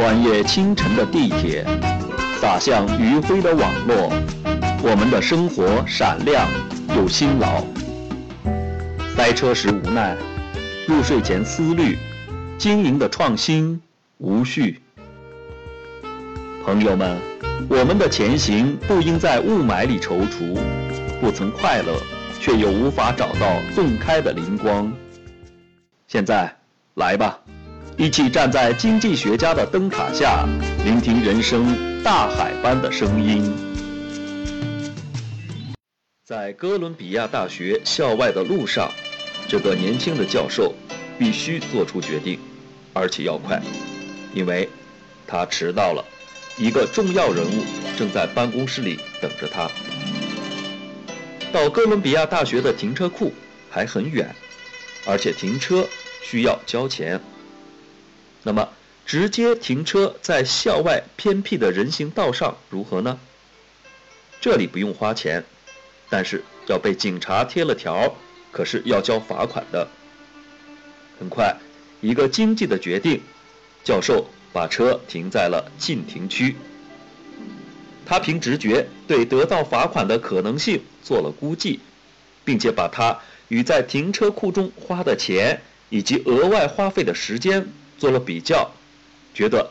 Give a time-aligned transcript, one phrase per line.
[0.00, 1.62] 穿越清晨的地铁，
[2.40, 4.10] 洒向余晖的网络，
[4.82, 6.48] 我们的生活闪亮
[6.96, 7.62] 又辛劳。
[9.14, 10.16] 塞车时无奈，
[10.88, 11.98] 入睡前思虑，
[12.56, 13.78] 经营的创新
[14.16, 14.80] 无序。
[16.64, 17.18] 朋友们，
[17.68, 20.58] 我们的前行不应在雾霾里踌躇，
[21.20, 21.94] 不曾快乐，
[22.40, 24.90] 却又无法找到洞开的灵光。
[26.08, 26.56] 现在，
[26.94, 27.38] 来吧，
[28.00, 30.48] 一起站在经济学家的灯塔下，
[30.86, 33.54] 聆听人生大海般的声音。
[36.24, 38.90] 在哥伦比亚大学校外的路上。
[39.46, 40.72] 这个年轻的教授
[41.18, 42.38] 必须做出决定，
[42.94, 43.60] 而且要快，
[44.32, 44.66] 因为
[45.26, 46.02] 他迟到了。
[46.56, 47.64] 一个重要人物
[47.98, 49.70] 正在办公室里等着他。
[51.52, 53.34] 到哥伦比亚大学的停车库
[53.68, 54.34] 还很远，
[55.04, 55.86] 而且停车
[56.22, 57.20] 需要交钱。
[58.42, 58.68] 那么，
[59.04, 63.18] 直接停车在校外偏僻的人行道上如何呢？
[64.40, 65.44] 这里不用花钱，
[66.08, 68.14] 但是要被警察贴了条。
[68.52, 69.86] 可是要交罚款的。
[71.20, 71.56] 很快，
[72.00, 73.20] 一个经济的决定，
[73.84, 76.56] 教授把车停在了禁停区。
[78.04, 81.78] 他凭直觉对得到罚款的可能性做了估计，
[82.44, 87.68] 并且把它与在停车库中花的钱以及额外花费的时间
[88.00, 88.72] 做了比较，
[89.32, 89.70] 觉得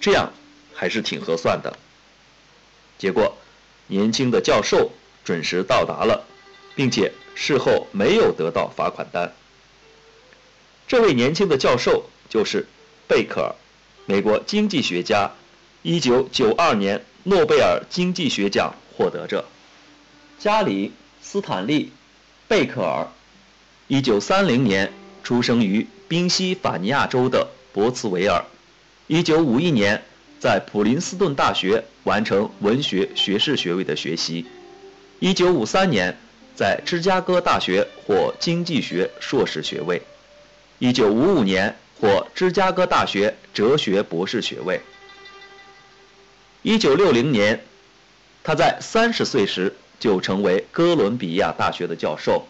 [0.00, 0.32] 这样
[0.72, 1.76] 还是挺合算的。
[2.98, 3.36] 结果，
[3.88, 4.92] 年轻的教授
[5.24, 6.24] 准时到达了，
[6.76, 7.12] 并且。
[7.32, 9.32] 事后没有得到罚款单。
[10.86, 12.66] 这位年轻的教授就是
[13.08, 13.54] 贝克尔，
[14.04, 15.30] 美国经济学家
[15.82, 19.46] ，1992年诺贝尔经济学奖获得者。
[20.38, 20.88] 加里·
[21.22, 21.86] 斯坦利·
[22.46, 23.08] 贝克尔
[23.88, 28.44] ，1930年出生于宾夕法尼亚州的博茨维尔
[29.08, 30.02] ，1951年
[30.38, 34.46] 在普林斯顿大学完成文学学士学位的学习
[35.20, 36.16] ，1953年。
[36.52, 40.02] 在芝加哥大学获经济学硕士学位
[40.80, 44.82] ，1955年获芝加哥大学哲学博士学位。
[46.62, 47.64] 1960年，
[48.44, 52.46] 他在30岁时就成为哥伦比亚大学的教授。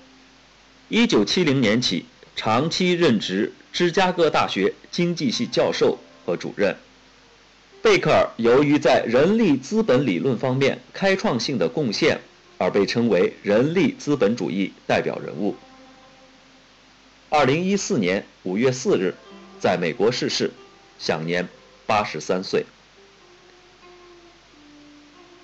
[0.90, 6.76] 1970年起，长期任职芝加哥大学经济系教授和主任。
[7.82, 12.20] 贝克尔由于在人力资本理论方面开创性的贡献。
[12.60, 15.56] 而被称为人力资本主义代表人物。
[17.30, 19.14] 二零一四年五月四日，
[19.58, 20.50] 在美国逝世，
[20.98, 21.48] 享年
[21.86, 22.66] 八十三岁。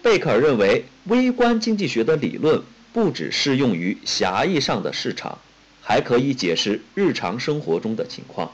[0.02, 5.38] 贝克尔认为，微观经济学的理论不只适用于狭义上的市场，
[5.88, 8.50] 还可以解释日常生活中的情况。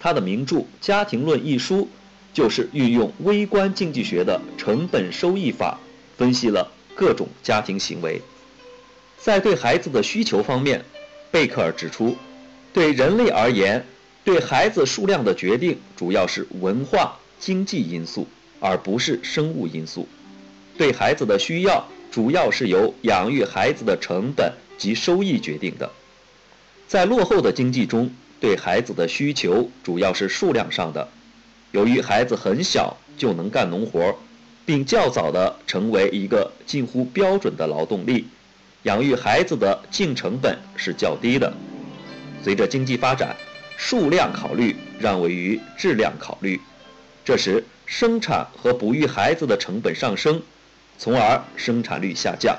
[0.00, 1.88] 他的名著《家庭论》一书，
[2.34, 5.78] 就是运用微观经济学的成本收益法，
[6.16, 6.72] 分析了。
[6.96, 8.20] 各种家庭行为，
[9.16, 10.84] 在对孩子的需求方面，
[11.30, 12.16] 贝克尔指出，
[12.72, 13.86] 对人类而言，
[14.24, 18.26] 对孩子数量的决定主要是文化、经济因素，
[18.58, 20.02] 而不是生物因素；
[20.76, 25.90] 对孩子的需要主要是由养育孩子的成本及收益决定的。
[26.90, 31.06] 在落后的经济中，对孩子的需求主要是数量上的，
[31.70, 34.18] 由于孩子很小就能干农活。
[34.66, 38.26] 并较早地成为一个近乎标准的劳动力，
[38.82, 41.52] 养育孩子的净成本是较低的。
[42.42, 43.36] 随着经济发展，
[43.76, 46.60] 数量考虑让位于质量考虑，
[47.24, 50.42] 这时生产和哺育孩子的成本上升，
[50.98, 52.56] 从而生产率下降。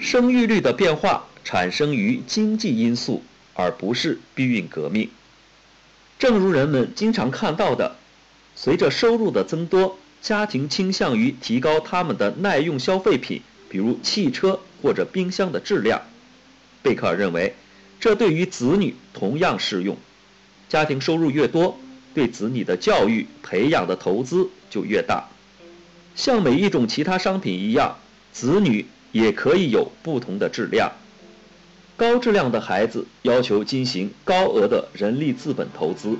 [0.00, 3.22] 生育率的变化产生于经济因素，
[3.52, 5.10] 而不是避孕革命。
[6.18, 7.96] 正如人们经常看到的，
[8.56, 9.98] 随着收入的增多。
[10.22, 16.00] 家庭倾向于提高他们的耐用消费品，比如汽车或者冰箱的质量。
[16.82, 17.54] 贝克尔认为，
[18.00, 19.98] 这对于子女同样适用。
[20.70, 21.78] 家庭收入越多，
[22.14, 25.28] 对子女的教育培养的投资就越大。
[26.16, 27.98] 像每一种其他商品一样，
[28.32, 30.92] 子女也可以有不同的质量。
[31.96, 36.16] 高质量的孩子要求进行高额的人力资本投资，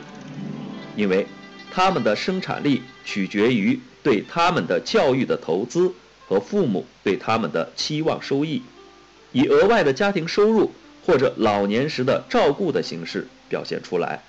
[0.96, 1.26] 因为
[1.70, 3.80] 他们的生产力取决于。
[4.04, 5.94] 对他们的教育的投资
[6.28, 8.60] 和父母对他们的期望收益，
[9.32, 10.72] 以额外的家庭收入
[11.06, 14.22] 或者老年时的照顾的形式表现出来，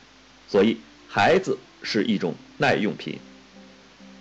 [0.48, 0.78] 所以
[1.10, 3.20] 孩子是一种耐用品。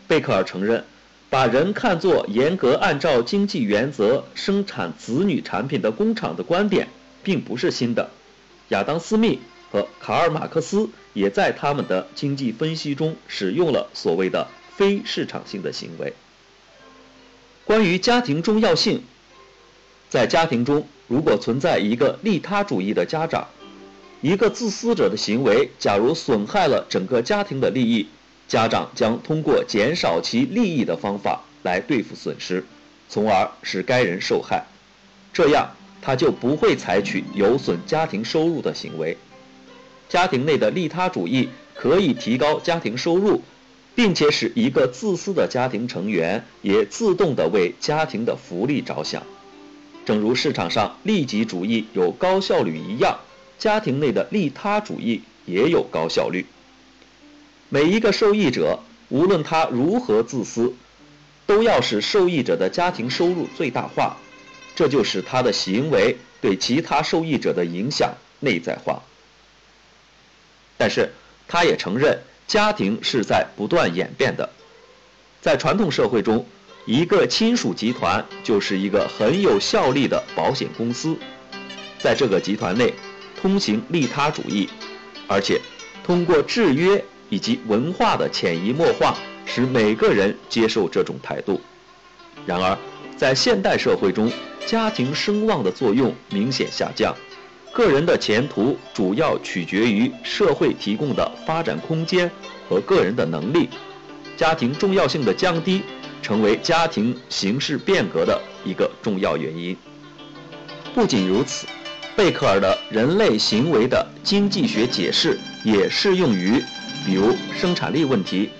[0.09, 0.83] 贝克尔承认，
[1.31, 6.89] 把人看作严格按照经济原则生产子女产品的工厂的观点
[7.25, 8.11] 并不是新的。
[8.69, 9.41] 亚当·斯密
[9.73, 16.13] 和卡尔马克思也在他们的经济分析中使用了所谓的非市场性的行为。
[17.65, 19.03] 关于家庭重要性，
[20.11, 23.49] 在家庭中，如果存在一个利他主义的家长，
[24.21, 28.09] 一个自私者的行为，假如损害了整个家庭的利益，
[28.49, 32.65] 家长将通过减少其利益的方法来对付损失，
[33.09, 34.67] 从而使该人受害。
[35.33, 35.75] 这样，
[36.05, 39.17] 他就不会采取有损家庭收入的行为。
[40.09, 43.43] 家庭内的利他主义可以提高家庭收入。
[43.97, 49.23] 并且使一个自私的家庭成员也自动地为家庭的福利着想，
[50.05, 53.21] 正如市场上利己主义有高效率一样，
[53.57, 56.45] 家庭内的利他主义也有高效率。
[57.69, 58.81] 每一个受益者，
[59.11, 60.75] 无论他如何自私，
[61.47, 64.17] 都要使受益者的家庭收入最大化，
[64.75, 69.03] 这就使他的行为对其他受益者的影响内在化。
[70.77, 71.11] 但是，
[71.47, 72.19] 他也承认。
[72.47, 74.51] 家庭是在不断演变的，
[75.41, 76.47] 在传统社会中，
[76.85, 81.17] 一个亲属集团就是一个很有效力的保险公司，
[81.99, 82.93] 在这个集团内，
[83.41, 84.69] 通行利他主义，
[85.27, 85.59] 而且
[86.05, 89.17] 通过制约以及文化的潜移默化，
[89.47, 91.63] 使每个人接受这种态度。
[92.45, 92.77] 然而，
[93.17, 94.31] 在现代社会中，
[94.67, 97.15] 家庭声望的作用明显下降。
[97.73, 102.31] 个人的前途主要取决于社会提供的发展空间
[102.69, 103.69] 和个人的能力，
[104.37, 105.83] 家庭重要性的降低
[106.23, 109.77] 成为家庭形势变革的一个重要原因。
[110.95, 111.67] 不仅如此，
[112.15, 116.63] 贝克尔的人类行为的经济学解释也适用于，
[117.05, 118.51] 比如生产力问题、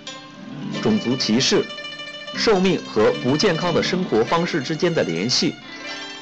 [0.81, 1.63] 种族歧视、
[2.35, 5.53] 寿命和不健康的生活方式之间的联系、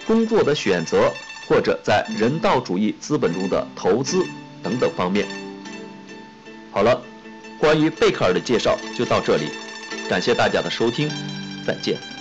[0.05, 1.11] 工作的选择。
[1.45, 4.25] 或者在人道主义资本中的投资
[4.63, 5.27] 等等方面。
[6.71, 7.01] 好了，
[7.59, 9.49] 关于贝克尔的介绍就到这里，
[10.07, 11.09] 感谢大家的收听，
[11.67, 12.12] 再见。